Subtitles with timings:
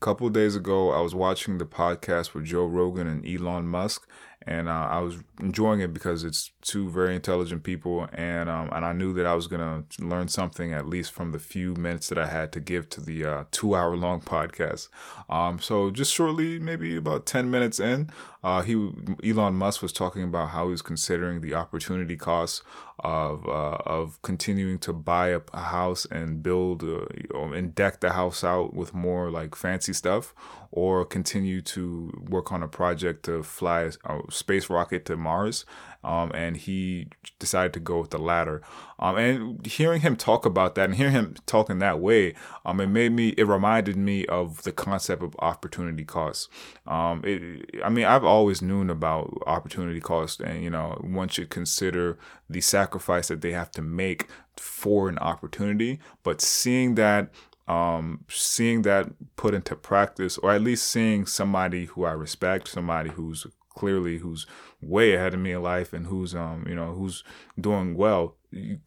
[0.00, 4.08] couple days ago, I was watching the podcast with Joe Rogan and Elon Musk,
[4.46, 8.86] and uh, I was enjoying it because it's two very intelligent people, and um, and
[8.86, 12.18] I knew that I was gonna learn something at least from the few minutes that
[12.18, 14.88] I had to give to the uh, two hour long podcast.
[15.28, 18.10] Um, so just shortly, maybe about ten minutes in,
[18.42, 18.90] uh, he
[19.22, 22.62] Elon Musk was talking about how he was considering the opportunity costs
[23.00, 27.04] of uh, of continuing to buy a, a house and build uh,
[27.34, 30.34] and deck the house out with more like fancy stuff,
[30.70, 35.64] or continue to work on a project to fly a space rocket to Mars.
[36.02, 37.08] Um, and he
[37.38, 38.62] decided to go with the latter.
[38.98, 42.34] Um, and hearing him talk about that and hearing him talk in that way,
[42.64, 46.48] um, it made me, it reminded me of the concept of opportunity cost.
[46.86, 51.50] Um, it, I mean, I've always known about opportunity cost, and you know, one should
[51.50, 54.26] consider the sacrifice that they have to make
[54.56, 56.00] for an opportunity.
[56.22, 57.30] But seeing that
[57.70, 59.06] um, seeing that
[59.36, 64.44] put into practice, or at least seeing somebody who I respect, somebody who's clearly who's
[64.82, 67.22] way ahead of me in life and who's um you know who's
[67.60, 68.34] doing well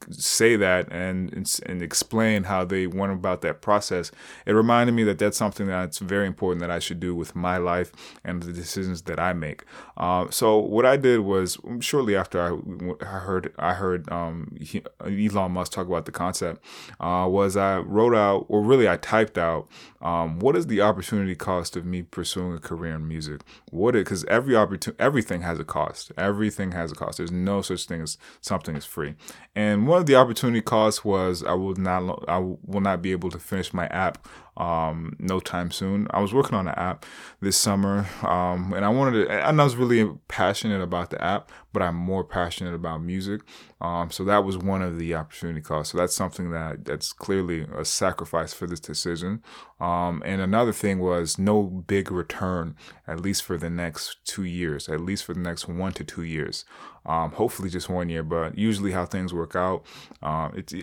[0.10, 1.34] say that and
[1.66, 4.12] and explain how they went about that process.
[4.46, 7.58] It reminded me that that's something that's very important that i should do with my
[7.58, 7.92] life
[8.26, 9.64] and the decisions that i make.
[9.96, 14.84] Uh, so what i did was shortly after i, I heard i heard um, he,
[15.06, 16.64] elon musk talk about the concept
[17.00, 19.70] uh, was i wrote out or really i typed out
[20.04, 23.42] um, what is the opportunity cost of me pursuing a career in music?
[23.72, 25.83] What it because every opportunity everything has a cost
[26.18, 27.18] everything has a cost.
[27.18, 29.16] There's no such thing as something is free.
[29.56, 33.30] And one of the opportunity costs was I will not I will not be able
[33.32, 36.08] to finish my app um, no time soon.
[36.12, 37.06] I was working on an app
[37.42, 41.52] this summer, um, and I wanted to, and I was really passionate about the app,
[41.74, 43.42] but I'm more passionate about music.
[43.82, 45.92] Um, so that was one of the opportunity costs.
[45.92, 49.44] So that's something that that's clearly a sacrifice for this decision.
[49.82, 54.88] Um, and another thing was no big return, at least for the next two years,
[54.88, 56.64] at least for the next one to two years.
[57.06, 59.84] Um, hopefully just one year, but usually how things work out,
[60.22, 60.74] um, it's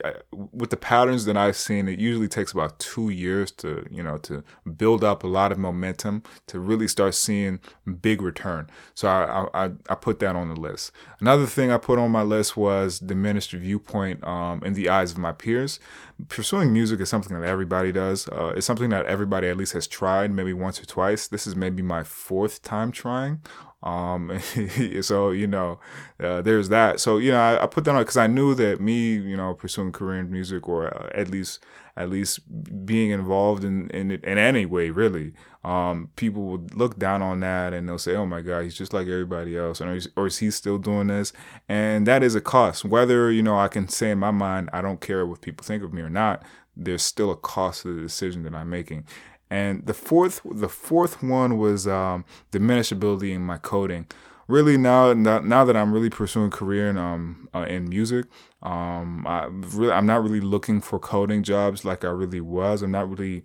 [0.53, 4.19] with the patterns that I've seen, it usually takes about two years to you know
[4.19, 4.45] to
[4.77, 7.59] build up a lot of momentum to really start seeing
[8.03, 8.69] big return.
[8.95, 10.80] So I I, I put that on the list.
[11.21, 15.19] Another thing I put on my list was diminished viewpoint um, in the eyes of
[15.19, 15.81] my peers.
[16.29, 18.29] Pursuing music is something that everybody does.
[18.29, 21.29] Uh, it's something that everybody at least has tried maybe once or twice.
[21.29, 23.41] This is maybe my fourth time trying.
[23.83, 24.39] Um,
[25.01, 25.81] so you know,
[26.19, 27.01] uh, there's that.
[27.01, 29.55] So you know, I, I put that on because I knew that me, you know,
[29.55, 31.65] pursuing career in music or uh, at least
[31.97, 32.41] at least
[32.87, 35.33] being involved in in it in any way, really,
[35.65, 38.93] um, people would look down on that and they'll say, "Oh my God, he's just
[38.93, 41.33] like everybody else," is, or is he still doing this?
[41.69, 42.85] And that is a cost.
[42.85, 45.83] Whether you know, I can say in my mind, I don't care what people think
[45.83, 46.43] of me or not.
[46.77, 49.07] There's still a cost to the decision that I'm making.
[49.51, 52.25] And the fourth, the fourth one was um,
[52.93, 54.07] ability in my coding.
[54.47, 58.27] Really now, now that I'm really pursuing career in um uh, in music,
[58.63, 62.83] um, I really, I'm not really looking for coding jobs like I really was.
[62.83, 63.43] I'm not really,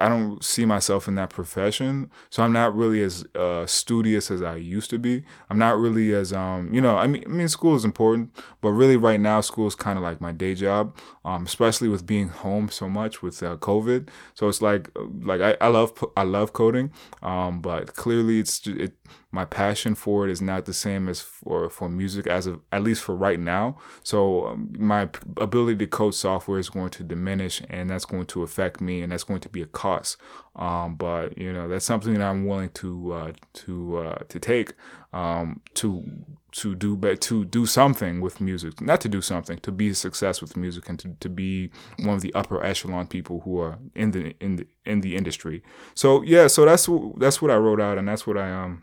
[0.00, 2.10] I don't see myself in that profession.
[2.30, 5.22] So I'm not really as uh, studious as I used to be.
[5.50, 8.70] I'm not really as, um, you know, I mean, I mean, school is important, but
[8.70, 12.28] really right now, school is kind of like my day job, um, especially with being
[12.28, 14.08] home so much with uh, COVID.
[14.32, 16.90] So it's like, like I, I love, I love coding,
[17.22, 18.94] um, but clearly it's, it,
[19.30, 22.82] my passion for it is not the same as for, for music as of, at
[22.82, 23.76] least for right now.
[24.02, 28.42] So um, my ability to code software is going to diminish and that's going to
[28.42, 30.16] affect me and that's going to be a cost.
[30.56, 34.74] Um, but you know that's something that i'm willing to uh, to uh, to take
[35.12, 36.04] um, to
[36.50, 39.94] to do but to do something with music not to do something to be a
[39.94, 41.70] success with music and to, to be
[42.00, 45.62] one of the upper echelon people who are in the in the in the industry.
[45.94, 46.88] So yeah so that's
[47.18, 48.82] that's what i wrote out and that's what i um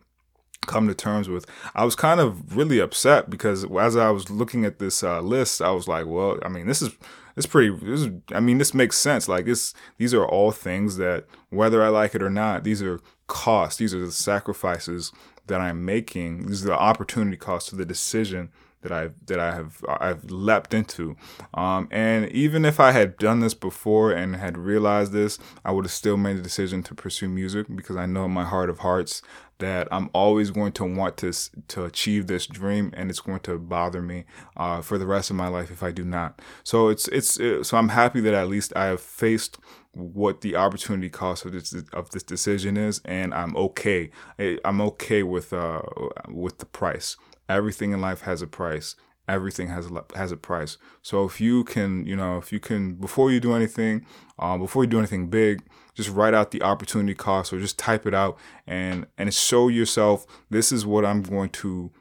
[0.66, 1.46] come to terms with.
[1.74, 5.62] I was kind of really upset because as I was looking at this uh, list,
[5.62, 6.92] I was like, well, I mean, this is
[7.36, 7.76] it's pretty.
[7.76, 9.28] This is, I mean, this makes sense.
[9.28, 13.00] Like this, these are all things that whether I like it or not, these are
[13.28, 13.78] costs.
[13.78, 15.12] These are the sacrifices
[15.48, 16.48] that I'm making.
[16.48, 18.52] These are the opportunity costs to the decision
[18.86, 21.18] that I've that I have I've leapt into.
[21.54, 25.86] Um, and even if I had done this before and had realized this, I would
[25.86, 28.80] have still made the decision to pursue music because I know in my heart of
[28.80, 29.22] hearts
[29.60, 31.32] that I'm always going to want to
[31.68, 34.26] to achieve this dream, and it's going to bother me
[34.58, 36.42] uh, for the rest of my life if I do not.
[36.64, 39.58] So it's it's it, so I'm happy that at least I have faced
[39.94, 44.12] what the opportunity cost of this of this decision is, and I'm okay.
[44.40, 45.82] I'm okay with uh
[46.30, 47.16] with the price.
[47.48, 48.96] Everything in life has a price,
[49.28, 50.78] everything has a has a price.
[51.02, 54.06] So if you can, you know, if you can before you do anything,
[54.40, 55.64] um, before you do anything big,
[55.94, 58.38] just write out the opportunity cost or just type it out
[58.68, 61.92] and and show yourself this is what I'm going to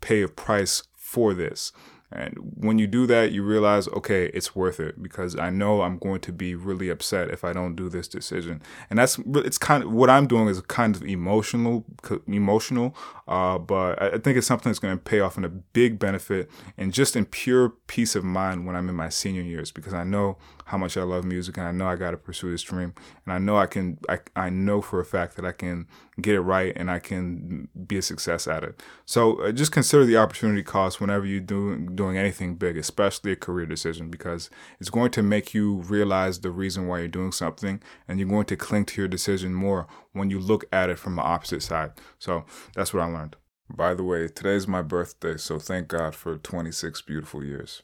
[0.00, 1.72] pay a price for this.
[2.12, 5.98] And when you do that, you realize, okay, it's worth it because I know I'm
[5.98, 8.62] going to be really upset if I don't do this decision.
[8.88, 11.84] And that's it's kind of what I'm doing is kind of emotional,
[12.28, 12.94] emotional.
[13.26, 16.50] Uh, but I think it's something that's going to pay off in a big benefit
[16.76, 20.04] and just in pure peace of mind when I'm in my senior years because I
[20.04, 20.36] know
[20.66, 23.34] how much I love music and I know I got to pursue this dream and
[23.34, 25.86] I know I can I, I know for a fact that I can
[26.20, 28.82] get it right and I can be a success at it.
[29.04, 33.32] So uh, just consider the opportunity cost whenever you do, doing doing anything big, especially
[33.32, 37.32] a career decision because it's going to make you realize the reason why you're doing
[37.32, 40.98] something and you're going to cling to your decision more when you look at it
[40.98, 41.92] from the opposite side.
[42.18, 43.36] So that's what I learned.
[43.74, 47.82] By the way, today's my birthday, so thank God for 26 beautiful years.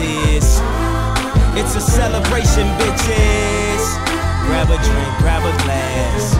[0.00, 0.60] Is.
[1.58, 3.82] It's a celebration, bitches.
[4.46, 6.34] Grab a drink, grab a glass.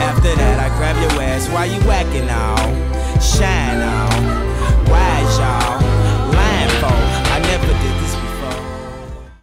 [0.00, 1.48] After that, I grab your ass.
[1.48, 2.56] Why you whacking now?